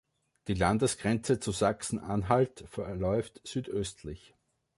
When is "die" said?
0.47-0.55